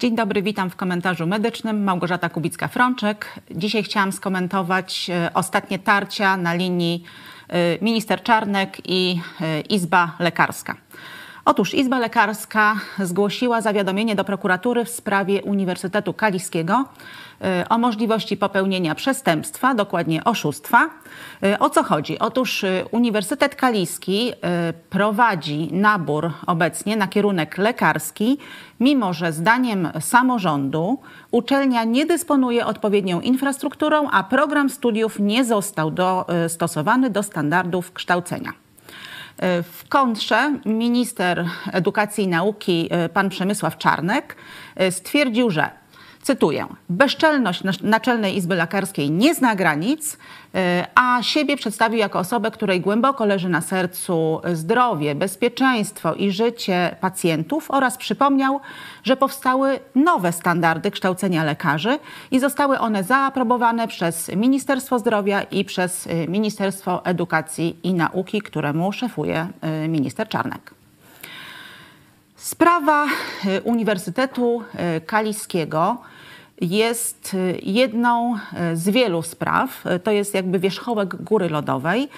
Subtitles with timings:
[0.00, 1.82] Dzień dobry, witam w komentarzu medycznym.
[1.84, 3.16] Małgorzata Kubicka-Frączek.
[3.50, 7.04] Dzisiaj chciałam skomentować e, ostatnie tarcia na linii
[7.48, 10.76] e, minister Czarnek i e, Izba Lekarska.
[11.44, 16.84] Otóż Izba Lekarska zgłosiła zawiadomienie do prokuratury w sprawie Uniwersytetu Kaliskiego
[17.62, 20.90] y, o możliwości popełnienia przestępstwa, dokładnie oszustwa.
[21.44, 22.18] Y, o co chodzi?
[22.18, 24.32] Otóż y, Uniwersytet Kaliski
[24.90, 28.38] prowadzi nabór obecnie na kierunek lekarski,
[28.80, 30.98] mimo że zdaniem samorządu
[31.30, 38.52] uczelnia nie dysponuje odpowiednią infrastrukturą, a program studiów nie został dostosowany do standardów kształcenia.
[39.62, 44.36] W kontrze minister edukacji i nauki e, pan Przemysław Czarnek
[44.76, 45.79] e, stwierdził, że
[46.22, 50.18] cytuję, bezczelność Naczelnej Izby Lekarskiej nie zna granic,
[50.54, 56.96] e, a siebie przedstawił jako osobę, której głęboko leży na sercu zdrowie, bezpieczeństwo i życie
[57.00, 58.60] pacjentów oraz przypomniał,
[59.02, 61.98] że powstały nowe standardy kształcenia lekarzy
[62.30, 69.48] i zostały one zaaprobowane przez Ministerstwo Zdrowia i przez Ministerstwo Edukacji i Nauki, któremu szefuje
[69.60, 70.79] e, minister Czarnek.
[72.50, 73.06] Sprawa
[73.46, 74.62] e, Uniwersytetu
[75.06, 75.98] Kaliskiego
[76.60, 78.34] jest y, jedną
[78.72, 79.86] y, z wielu spraw.
[79.86, 82.08] Y, to jest jakby wierzchołek góry lodowej.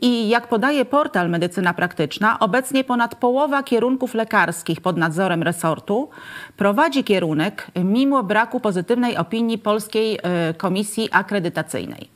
[0.00, 6.08] I jak podaje portal Medycyna Praktyczna, obecnie ponad połowa kierunków lekarskich pod nadzorem resortu
[6.56, 10.18] prowadzi kierunek mimo braku pozytywnej opinii Polskiej
[10.56, 12.08] Komisji Akredytacyjnej.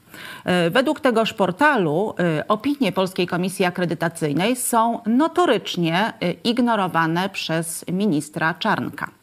[0.70, 2.14] Według tegoż portalu
[2.48, 6.12] opinie Polskiej Komisji Akredytacyjnej są notorycznie
[6.44, 9.19] ignorowane przez ministra Czarnka.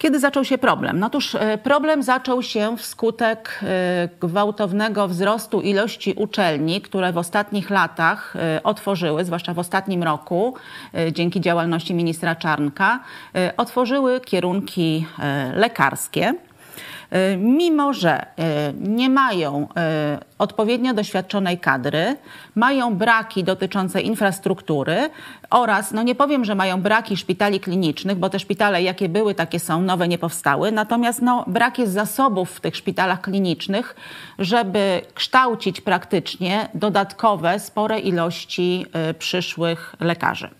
[0.00, 0.98] Kiedy zaczął się problem?
[0.98, 7.70] No otóż e, problem zaczął się wskutek e, gwałtownego wzrostu ilości uczelni, które w ostatnich
[7.70, 10.54] latach e, otworzyły, zwłaszcza w ostatnim roku,
[11.12, 13.00] dzięki działalności ministra Czarnka,
[13.56, 15.06] otworzyły kierunki
[15.54, 16.34] lekarskie.
[17.10, 22.16] E, mimo że e, nie mają e, odpowiednio doświadczonej kadry,
[22.54, 25.10] mają braki dotyczące infrastruktury
[25.50, 29.60] oraz, no nie powiem, że mają braki szpitali klinicznych, bo te szpitale jakie były, takie
[29.60, 33.96] są, nowe nie powstały, natomiast no, brak jest zasobów w tych szpitalach klinicznych,
[34.38, 38.86] żeby kształcić praktycznie dodatkowe, spore ilości
[39.18, 40.50] przyszłych lekarzy.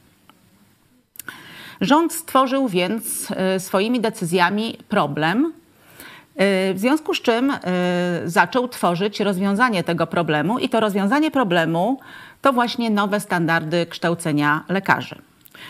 [1.81, 3.29] Rząd stworzył więc
[3.59, 5.53] swoimi decyzjami problem,
[6.75, 7.57] w związku z czym y,
[8.25, 12.01] zaczął tworzyć rozwiązanie tego problemu i to rozwiązanie problemu
[12.43, 15.15] to właśnie nowe standardy kształcenia lekarzy.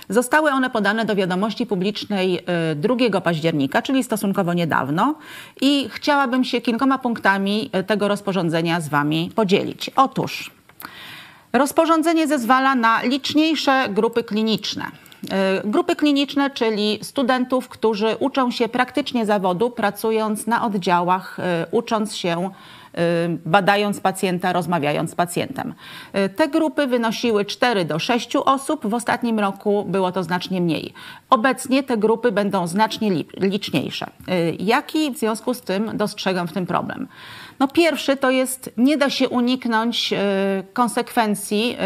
[0.09, 2.45] Zostały one podane do wiadomości publicznej
[2.77, 5.15] 2 y, października, czyli stosunkowo niedawno,
[5.61, 9.91] i chciałabym się kilkoma punktami tego rozporządzenia z Wami podzielić.
[9.97, 10.51] Otóż
[11.53, 14.85] rozporządzenie zezwala na liczniejsze grupy kliniczne.
[15.31, 22.17] E, grupy kliniczne, czyli studentów, którzy uczą się praktycznie zawodu, pracując na oddziałach, e, ucząc
[22.17, 22.51] się
[22.95, 23.01] e,
[23.47, 25.75] badając pacjenta, rozmawiając z pacjentem.
[26.37, 30.93] Te grupy wynosiły 4 do 6 osób, w ostatnim roku było to znacznie mniej.
[31.31, 34.07] Obecnie te grupy będą znacznie liczniejsze.
[34.59, 37.09] Jaki w związku z tym dostrzegam w tym problem?
[37.59, 40.15] No pierwszy to jest, nie da się uniknąć
[40.73, 41.77] konsekwencji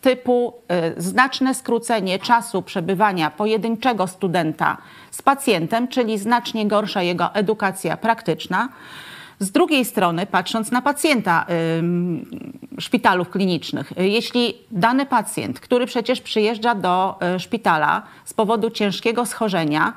[0.00, 0.54] typu
[0.96, 4.76] y, znaczne skrócenie czasu przebywania pojedynczego studenta
[5.10, 8.68] z pacjentem, czyli znacznie gorsza jego edukacja praktyczna.
[9.40, 11.46] Z drugiej strony, patrząc na pacjenta
[12.76, 19.26] y, szpitalów klinicznych, jeśli dany pacjent, który przecież przyjeżdża do y, szpitala z powodu ciężkiego
[19.26, 19.92] schorzenia,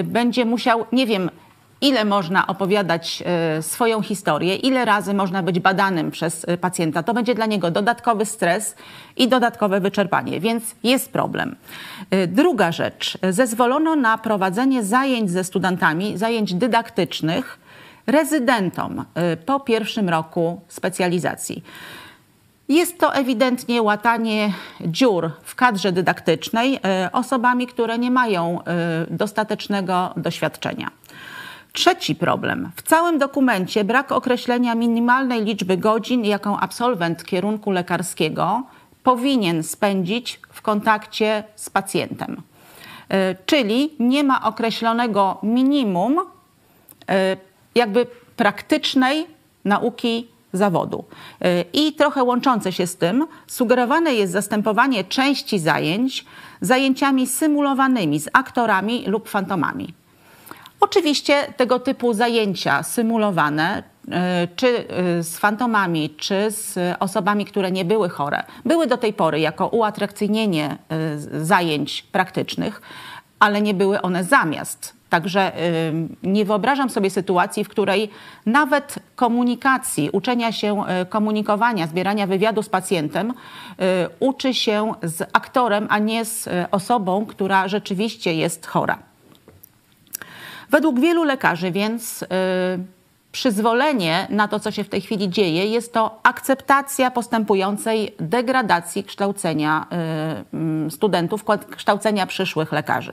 [0.00, 1.30] y, będzie musiał, nie wiem,
[1.80, 7.02] ile można opowiadać e, swoją historię, ile razy można być badanym przez e, pacjenta.
[7.02, 8.74] To będzie dla niego dodatkowy stres
[9.16, 11.56] i dodatkowe wyczerpanie, więc jest problem.
[12.10, 13.18] E, druga rzecz.
[13.30, 17.58] Zezwolono na prowadzenie zajęć ze studentami, zajęć dydaktycznych
[18.06, 19.04] rezydentom
[19.46, 21.64] po pierwszym roku specjalizacji.
[22.68, 26.80] Jest to ewidentnie łatanie dziur w kadrze dydaktycznej
[27.12, 28.58] osobami, które nie mają
[29.10, 30.90] dostatecznego doświadczenia.
[31.72, 32.70] Trzeci problem.
[32.76, 38.62] W całym dokumencie brak określenia minimalnej liczby godzin, jaką absolwent kierunku lekarskiego
[39.02, 42.42] powinien spędzić w kontakcie z pacjentem.
[43.08, 46.18] E, czyli nie ma określonego minimum
[47.08, 47.36] e,
[47.74, 48.06] jakby
[48.36, 49.26] praktycznej
[49.64, 51.04] nauki zawodu.
[51.40, 56.24] E, I trochę łączące się z tym, sugerowane jest zastępowanie części zajęć
[56.60, 59.99] zajęciami symulowanymi z aktorami lub fantomami.
[60.80, 67.84] Oczywiście tego typu zajęcia symulowane, e, czy e, z fantomami, czy z osobami, które nie
[67.84, 72.82] były chore, były do tej pory jako uatrakcyjnienie e, zajęć praktycznych,
[73.38, 75.00] ale nie były one zamiast.
[75.10, 75.92] Także y,
[76.22, 78.10] nie wyobrażam sobie sytuacji, w której
[78.46, 83.34] nawet komunikacji, uczenia się y, komunikowania, zbierania wywiadu z pacjentem, y,
[84.20, 89.09] uczy się z aktorem, a nie z osobą, która rzeczywiście jest chora.
[90.70, 92.24] Według wielu lekarzy więc
[93.32, 99.86] przyzwolenie na to, co się w tej chwili dzieje, jest to akceptacja postępującej degradacji kształcenia
[100.90, 101.44] studentów,
[101.76, 103.12] kształcenia przyszłych lekarzy.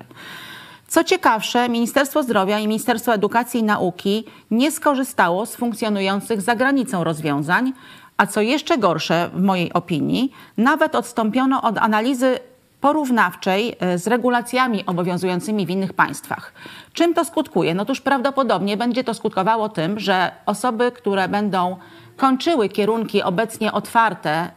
[0.88, 7.04] Co ciekawsze, Ministerstwo Zdrowia i Ministerstwo Edukacji i Nauki nie skorzystało z funkcjonujących za granicą
[7.04, 7.74] rozwiązań,
[8.18, 12.40] a co jeszcze gorsze w mojej opinii, nawet odstąpiono od analizy
[12.88, 16.54] porównawczej e, z regulacjami obowiązującymi w innych państwach.
[16.94, 17.74] Czym to skutkuje?
[17.74, 21.78] No otóż prawdopodobnie będzie to skutkowało tym, że osoby, które będą
[22.18, 24.52] kończyły kierunki obecnie otwarte,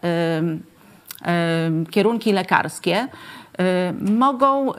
[1.90, 3.08] kierunki lekarskie,
[3.58, 3.64] yy,
[4.12, 4.72] mogą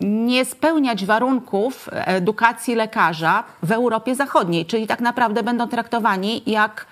[0.00, 6.86] nie spełniać warunków edukacji lekarza w Europie Zachodniej, czyli tak naprawdę będą traktowani jak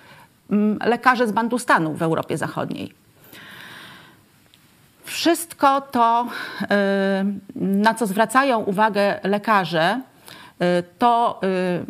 [0.51, 2.93] mm, lekarze z Bandustanu w Europie Zachodniej.
[5.19, 6.27] Wszystko to,
[6.61, 6.67] y,
[7.55, 10.01] na co zwracają uwagę lekarze,
[10.61, 11.85] y, to y,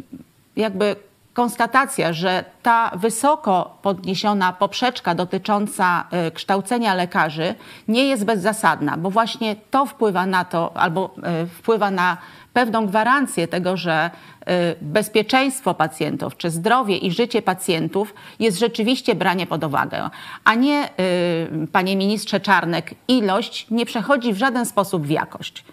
[0.56, 0.96] jakby
[1.34, 7.56] konstatacja, że ta wysoko podniesiona poprzeczka dotycząca y, kształcenia lekarzy
[7.88, 12.18] nie jest bezzasadna, bo właśnie to wpływa na to, albo y, wpływa na
[12.54, 14.10] pewną gwarancję tego, że
[14.42, 20.10] y, bezpieczeństwo pacjentów, czy zdrowie i życie pacjentów jest rzeczywiście branie pod uwagę,
[20.44, 20.90] a nie,
[21.72, 25.64] panie ministrze Czarnek, ilość nie przechodzi w żaden sposób w jakość.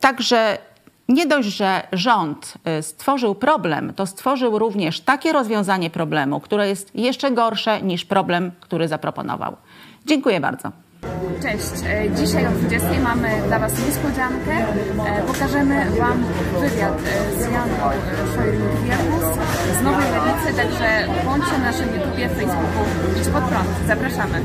[0.00, 0.58] Także
[1.08, 6.94] nie dość, że rząd y, stworzył problem, to stworzył również takie rozwiązanie problemu, które jest
[6.94, 9.56] jeszcze gorsze niż problem, który zaproponował.
[10.06, 10.72] Dziękuję bardzo.
[11.42, 14.52] Cześć, e, dzisiaj o 20 mamy dla Was niespodziankę.
[15.06, 16.24] E, pokażemy Wam
[16.60, 17.76] wywiad e, z Janą
[18.34, 19.24] Szojnik-Wiermus
[19.80, 22.84] z Nowej Lewicy, także bądźcie na naszym YouTubie, Facebooku
[23.20, 23.68] Idź Pod Prąd.
[23.86, 24.40] Zapraszamy.